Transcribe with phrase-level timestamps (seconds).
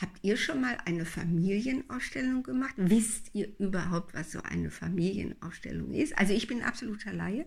[0.00, 2.72] Habt ihr schon mal eine Familienausstellung gemacht?
[2.78, 6.16] Wisst ihr überhaupt, was so eine Familienausstellung ist?
[6.18, 7.46] Also ich bin absoluter Laie.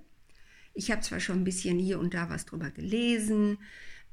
[0.76, 3.58] Ich habe zwar schon ein bisschen hier und da was drüber gelesen.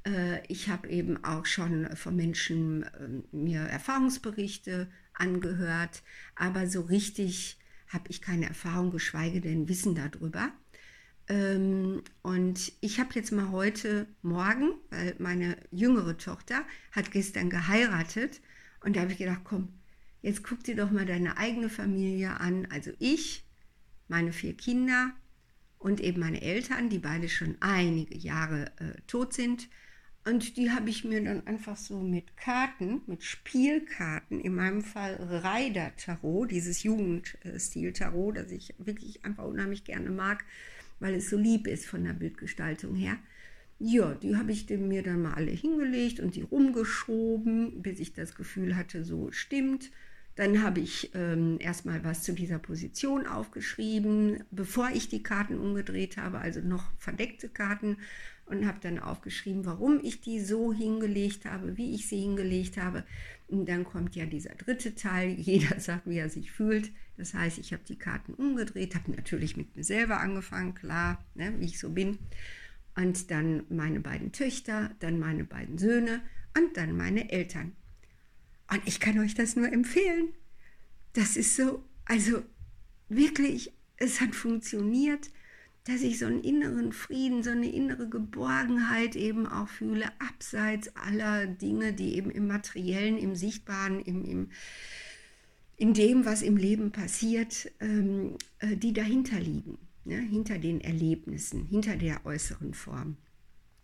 [0.06, 6.02] Äh, ich habe eben auch schon von Menschen ähm, mir Erfahrungsberichte angehört,
[6.34, 10.50] aber so richtig habe ich keine Erfahrung, geschweige denn Wissen darüber.
[11.30, 18.40] Ähm, und ich habe jetzt mal heute Morgen, weil meine jüngere Tochter hat gestern geheiratet
[18.84, 19.68] und da habe ich gedacht, komm,
[20.22, 22.66] jetzt guck dir doch mal deine eigene Familie an.
[22.72, 23.44] Also ich,
[24.08, 25.12] meine vier Kinder
[25.78, 29.68] und eben meine Eltern, die beide schon einige Jahre äh, tot sind.
[30.24, 35.14] Und die habe ich mir dann einfach so mit Karten, mit Spielkarten, in meinem Fall
[35.14, 40.44] Reider Tarot, dieses Jugendstil Tarot, das ich wirklich einfach unheimlich gerne mag,
[41.00, 43.18] weil es so lieb ist von der Bildgestaltung her.
[43.78, 48.34] Ja, die habe ich mir dann mal alle hingelegt und die rumgeschoben, bis ich das
[48.34, 49.90] Gefühl hatte, so stimmt.
[50.40, 56.16] Dann habe ich ähm, erstmal was zu dieser Position aufgeschrieben, bevor ich die Karten umgedreht
[56.16, 57.98] habe, also noch verdeckte Karten
[58.46, 63.04] und habe dann aufgeschrieben, warum ich die so hingelegt habe, wie ich sie hingelegt habe.
[63.48, 66.90] Und dann kommt ja dieser dritte Teil, jeder sagt, wie er sich fühlt.
[67.18, 71.52] Das heißt, ich habe die Karten umgedreht, habe natürlich mit mir selber angefangen, klar, ne,
[71.58, 72.18] wie ich so bin.
[72.96, 76.22] Und dann meine beiden Töchter, dann meine beiden Söhne
[76.56, 77.72] und dann meine Eltern.
[78.70, 80.28] Und ich kann euch das nur empfehlen.
[81.12, 82.42] Das ist so, also
[83.08, 85.30] wirklich, es hat funktioniert
[85.84, 91.46] dass ich so einen inneren Frieden, so eine innere Geborgenheit eben auch fühle, abseits aller
[91.46, 94.50] Dinge, die eben im materiellen, im sichtbaren, im, im,
[95.76, 100.18] in dem, was im Leben passiert, ähm, äh, die dahinter liegen, ne?
[100.18, 103.16] hinter den Erlebnissen, hinter der äußeren Form.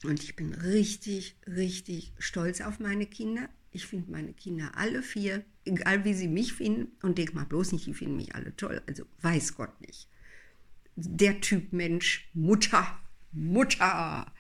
[0.04, 3.48] Und ich bin richtig, richtig stolz auf meine Kinder.
[3.76, 7.72] Ich finde meine Kinder alle vier, egal wie sie mich finden, und denk mal bloß
[7.72, 10.08] nicht, die finden mich alle toll, also weiß Gott nicht
[10.96, 12.98] der Typ Mensch, Mutter,
[13.32, 14.32] Mutter,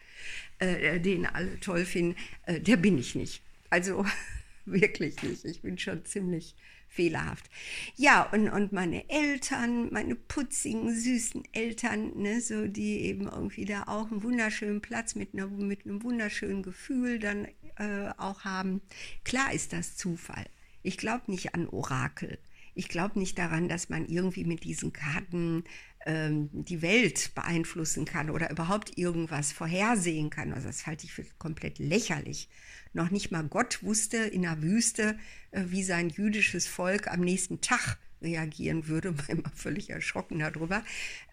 [0.58, 3.42] äh, den alle toll finden, äh, der bin ich nicht.
[3.70, 4.04] Also
[4.64, 5.44] wirklich nicht.
[5.44, 6.56] Ich bin schon ziemlich
[6.88, 7.50] fehlerhaft.
[7.96, 13.82] Ja, und, und meine Eltern, meine putzigen, süßen Eltern, ne, so die eben irgendwie da
[13.82, 17.48] auch einen wunderschönen Platz mit, einer, mit einem wunderschönen Gefühl dann
[17.78, 18.80] äh, auch haben.
[19.24, 20.46] Klar ist das Zufall.
[20.82, 22.38] Ich glaube nicht an Orakel.
[22.74, 25.64] Ich glaube nicht daran, dass man irgendwie mit diesen Karten
[26.04, 30.52] ähm, die Welt beeinflussen kann oder überhaupt irgendwas vorhersehen kann.
[30.52, 32.48] Also das halte ich für komplett lächerlich.
[32.92, 35.18] Noch nicht mal Gott wusste in der Wüste,
[35.50, 40.84] äh, wie sein jüdisches Volk am nächsten Tag reagieren würde, war immer völlig erschrocken darüber.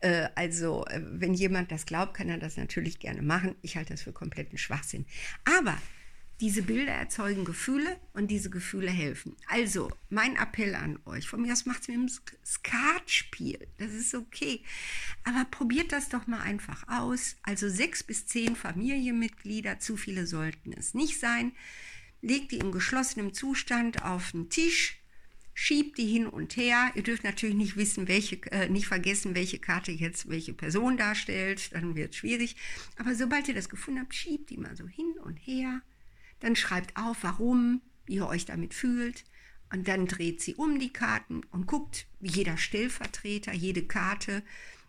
[0.02, 3.56] Äh, also, äh, wenn jemand das glaubt, kann er das natürlich gerne machen.
[3.62, 5.06] Ich halte das für kompletten Schwachsinn.
[5.46, 5.78] Aber
[6.42, 9.36] diese Bilder erzeugen Gefühle und diese Gefühle helfen.
[9.48, 12.10] Also, mein Appell an euch, von mir aus macht es mit dem
[12.46, 14.62] Skatspiel, das ist okay.
[15.24, 17.38] Aber probiert das doch mal einfach aus.
[17.44, 21.54] Also sechs bis zehn Familienmitglieder, zu viele sollten es nicht sein.
[22.22, 25.00] Legt die in geschlossenem Zustand auf den Tisch,
[25.54, 26.92] schiebt die hin und her.
[26.96, 31.74] Ihr dürft natürlich nicht wissen, welche, äh, nicht vergessen, welche Karte jetzt welche Person darstellt,
[31.74, 32.56] dann wird es schwierig.
[32.98, 35.82] Aber sobald ihr das gefunden habt, schiebt die mal so hin und her
[36.44, 39.24] dann schreibt auf, warum, ihr euch damit fühlt.
[39.72, 44.44] Und dann dreht sie um die Karten und guckt, wie jeder Stellvertreter, jede Karte,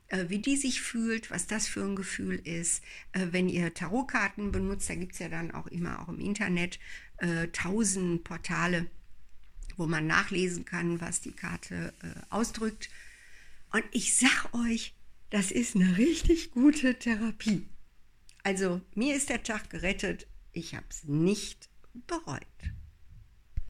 [0.09, 2.83] äh, wie die sich fühlt, was das für ein Gefühl ist.
[3.13, 6.81] Äh, wenn ihr Tarotkarten benutzt, da gibt es ja dann auch immer auch im Internet
[7.19, 8.91] äh, tausend Portale,
[9.77, 12.91] wo man nachlesen kann, was die Karte äh, ausdrückt.
[13.71, 14.93] Und ich sag euch,
[15.31, 17.69] das ist eine richtig gute Therapie.
[18.43, 21.69] Also mir ist der Tag gerettet ich habe es nicht
[22.07, 22.41] bereut.